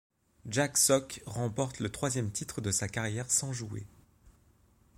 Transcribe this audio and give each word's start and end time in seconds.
Jack 0.47 0.79
Sock 0.79 1.21
remporte 1.27 1.79
le 1.79 1.91
troisième 1.91 2.31
titre 2.31 2.59
de 2.59 2.71
sa 2.71 2.87
carrière 2.87 3.29
sans 3.29 3.53
jouer. 3.53 3.85